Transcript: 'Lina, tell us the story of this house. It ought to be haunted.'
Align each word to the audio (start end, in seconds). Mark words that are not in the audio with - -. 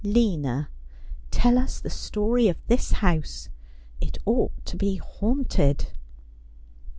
'Lina, 0.17 0.67
tell 1.29 1.59
us 1.59 1.79
the 1.79 1.91
story 1.91 2.47
of 2.47 2.57
this 2.65 2.91
house. 3.05 3.49
It 3.99 4.17
ought 4.25 4.65
to 4.65 4.75
be 4.75 4.95
haunted.' 4.95 5.91